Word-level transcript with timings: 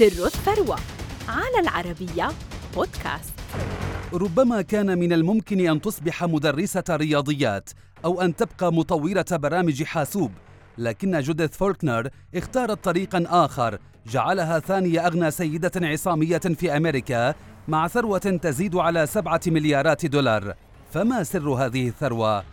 سر 0.00 0.26
الثروة 0.26 0.78
على 1.28 1.60
العربية 1.60 2.28
بودكاست 2.74 3.32
ربما 4.12 4.62
كان 4.62 4.98
من 4.98 5.12
الممكن 5.12 5.70
أن 5.70 5.80
تصبح 5.80 6.24
مدرسة 6.24 6.84
رياضيات 6.90 7.70
أو 8.04 8.20
أن 8.20 8.36
تبقى 8.36 8.72
مطورة 8.72 9.24
برامج 9.32 9.82
حاسوب 9.82 10.32
لكن 10.78 11.20
جوديث 11.20 11.56
فولكنر 11.56 12.08
اختارت 12.34 12.84
طريقا 12.84 13.24
آخر 13.28 13.78
جعلها 14.06 14.58
ثاني 14.58 15.06
أغنى 15.06 15.30
سيدة 15.30 15.72
عصامية 15.76 16.38
في 16.38 16.76
أمريكا 16.76 17.34
مع 17.68 17.88
ثروة 17.88 18.18
تزيد 18.18 18.76
على 18.76 19.06
سبعة 19.06 19.40
مليارات 19.46 20.06
دولار 20.06 20.54
فما 20.90 21.22
سر 21.22 21.48
هذه 21.48 21.88
الثروة؟ 21.88 22.44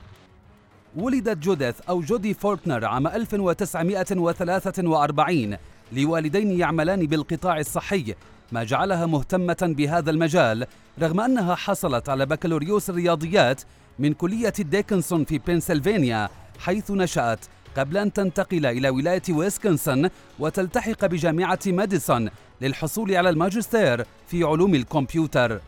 ولدت 0.95 1.38
جوديث 1.38 1.82
أو 1.89 2.02
جودي 2.02 2.34
فولكنر 2.34 2.86
عام 2.86 3.07
1943 3.07 5.58
لوالدين 5.91 6.52
يعملان 6.59 7.08
بالقطاع 7.08 7.59
الصحي 7.59 8.16
ما 8.52 8.64
جعلها 8.64 9.05
مهتمة 9.05 9.58
بهذا 9.62 10.12
المجال 10.12 10.68
رغم 11.02 11.22
أنها 11.22 11.55
حصلت 11.55 12.09
على 12.09 12.26
بكالوريوس 12.26 12.90
الرياضيات 12.90 13.62
من 14.00 14.14
كلية 14.14 14.54
ديكنسون 14.59 15.26
في 15.26 15.38
بنسلفانيا 15.38 16.30
حيث 16.59 16.92
نشأت 16.92 17.40
قبل 17.78 17.98
أن 17.98 18.14
تنتقل 18.14 18.66
إلى 18.66 18.90
ولاية 18.90 19.22
ويسكنسن 19.30 20.09
وتلتحق 20.40 21.05
بجامعة 21.05 21.59
ماديسون 21.68 22.30
للحصول 22.62 23.16
على 23.16 23.30
الماجستير 23.30 24.06
في 24.28 24.44
علوم 24.44 24.76
الكمبيوتر. 24.76 25.59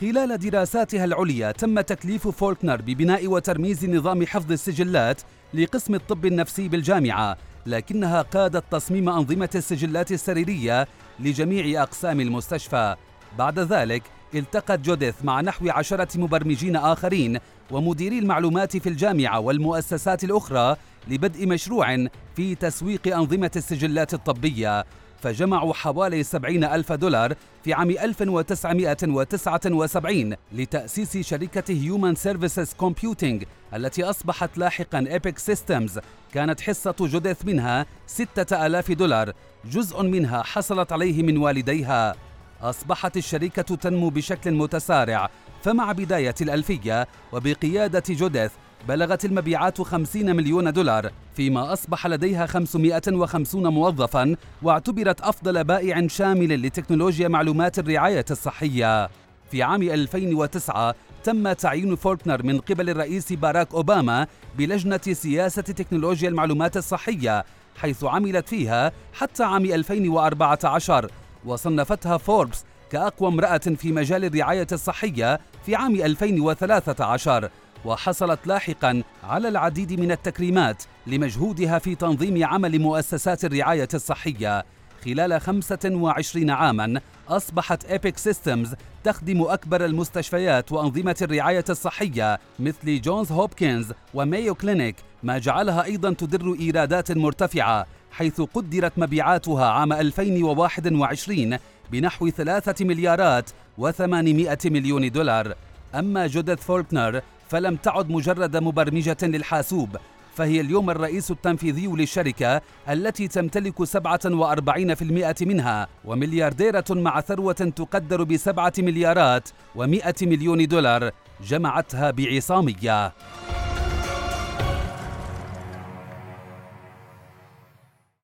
خلال 0.00 0.38
دراساتها 0.38 1.04
العليا 1.04 1.52
تم 1.52 1.80
تكليف 1.80 2.28
فولكنر 2.28 2.76
ببناء 2.76 3.26
وترميز 3.26 3.84
نظام 3.84 4.26
حفظ 4.26 4.52
السجلات 4.52 5.22
لقسم 5.54 5.94
الطب 5.94 6.26
النفسي 6.26 6.68
بالجامعة 6.68 7.36
لكنها 7.66 8.22
قادت 8.22 8.64
تصميم 8.70 9.08
أنظمة 9.08 9.50
السجلات 9.54 10.12
السريرية 10.12 10.88
لجميع 11.20 11.82
أقسام 11.82 12.20
المستشفى. 12.20 12.96
بعد 13.38 13.58
ذلك 13.58 14.02
التقت 14.34 14.80
جوديث 14.80 15.14
مع 15.24 15.40
نحو 15.40 15.70
عشرة 15.70 16.20
مبرمجين 16.20 16.76
آخرين 16.76 17.38
ومديري 17.70 18.18
المعلومات 18.18 18.76
في 18.76 18.88
الجامعة 18.88 19.40
والمؤسسات 19.40 20.24
الأخرى 20.24 20.76
لبدء 21.08 21.46
مشروع 21.46 22.06
في 22.36 22.54
تسويق 22.54 23.16
أنظمة 23.16 23.50
السجلات 23.56 24.14
الطبية. 24.14 24.84
فجمعوا 25.26 25.74
حوالي 25.74 26.22
70 26.22 26.64
ألف 26.64 26.92
دولار 26.92 27.34
في 27.64 27.72
عام 27.72 27.90
1979 27.90 30.34
لتأسيس 30.52 31.16
شركة 31.16 31.72
Human 31.72 32.14
Services 32.14 32.74
Computing 32.74 33.44
التي 33.74 34.04
أصبحت 34.04 34.58
لاحقا 34.58 34.98
Epic 34.98 35.38
Systems 35.38 36.00
كانت 36.32 36.60
حصة 36.60 36.94
جوديث 37.00 37.44
منها 37.44 37.86
6000 38.06 38.92
دولار. 38.92 39.32
جزء 39.64 40.02
منها 40.02 40.42
حصلت 40.42 40.92
عليه 40.92 41.22
من 41.22 41.36
والديها. 41.36 42.14
أصبحت 42.62 43.16
الشركة 43.16 43.76
تنمو 43.76 44.08
بشكل 44.08 44.52
متسارع 44.52 45.30
فمع 45.62 45.92
بداية 45.92 46.34
الألفية 46.40 47.08
وبقيادة 47.32 48.02
جوديث 48.08 48.50
بلغت 48.88 49.24
المبيعات 49.24 49.82
50 49.82 50.36
مليون 50.36 50.72
دولار 50.72 51.10
فيما 51.36 51.72
أصبح 51.72 52.06
لديها 52.06 52.46
550 52.46 53.66
موظفا 53.66 54.36
واعتبرت 54.62 55.20
أفضل 55.20 55.64
بائع 55.64 56.06
شامل 56.06 56.62
لتكنولوجيا 56.62 57.28
معلومات 57.28 57.78
الرعاية 57.78 58.24
الصحية. 58.30 59.08
في 59.50 59.62
عام 59.62 59.82
2009 59.82 60.94
تم 61.24 61.52
تعيين 61.52 61.96
فولكنر 61.96 62.42
من 62.42 62.58
قبل 62.58 62.90
الرئيس 62.90 63.32
باراك 63.32 63.74
أوباما 63.74 64.26
بلجنة 64.58 65.00
سياسة 65.12 65.62
تكنولوجيا 65.62 66.28
المعلومات 66.28 66.76
الصحية 66.76 67.44
حيث 67.76 68.04
عملت 68.04 68.48
فيها 68.48 68.92
حتى 69.12 69.44
عام 69.44 69.64
2014 69.64 71.10
وصنفتها 71.44 72.16
فوربس 72.16 72.64
كأقوى 72.90 73.28
امرأة 73.28 73.58
في 73.58 73.92
مجال 73.92 74.24
الرعاية 74.24 74.66
الصحية 74.72 75.40
في 75.66 75.74
عام 75.74 75.94
2013 75.94 77.50
وحصلت 77.86 78.46
لاحقا 78.46 79.02
على 79.24 79.48
العديد 79.48 80.00
من 80.00 80.12
التكريمات 80.12 80.82
لمجهودها 81.06 81.78
في 81.78 81.94
تنظيم 81.94 82.44
عمل 82.44 82.78
مؤسسات 82.80 83.44
الرعاية 83.44 83.88
الصحية. 83.94 84.64
خلال 85.04 85.40
25 85.40 86.50
عاما 86.50 87.00
أصبحت 87.28 87.84
Epic 87.84 88.18
Systems 88.18 88.74
تخدم 89.04 89.42
أكبر 89.42 89.84
المستشفيات 89.84 90.72
وأنظمة 90.72 91.16
الرعاية 91.22 91.64
الصحية 91.70 92.38
مثل 92.58 93.00
جونز 93.00 93.32
هوبكنز 93.32 93.92
ومايو 94.14 94.54
كلينيك 94.54 94.96
ما 95.22 95.38
جعلها 95.38 95.84
أيضا 95.84 96.12
تدر 96.12 96.56
إيرادات 96.60 97.12
مرتفعة 97.12 97.86
حيث 98.10 98.40
قدرت 98.40 98.92
مبيعاتها 98.96 99.66
عام 99.66 99.92
2021 99.92 101.58
بنحو 101.92 102.30
ثلاثة 102.30 102.84
مليارات 102.84 103.50
وثمانمائة 103.78 104.58
مليون 104.64 105.10
دولار. 105.10 105.54
أما 105.94 106.26
جوديث 106.26 106.58
فولكنر 106.58 107.20
فلم 107.48 107.76
تعد 107.76 108.10
مجرد 108.10 108.56
مبرمجة 108.56 109.16
للحاسوب 109.22 109.96
فهي 110.34 110.60
اليوم 110.60 110.90
الرئيس 110.90 111.30
التنفيذي 111.30 111.86
للشركة 111.86 112.60
التي 112.88 113.28
تمتلك 113.28 113.84
47% 113.84 115.42
منها 115.42 115.88
ومليارديرة 116.04 116.84
مع 116.90 117.20
ثروة 117.20 117.52
تقدر 117.52 118.22
بسبعة 118.22 118.72
مليارات 118.78 119.48
ومئة 119.74 120.14
مليون 120.22 120.66
دولار 120.66 121.10
جمعتها 121.46 122.10
بعصامية. 122.10 123.12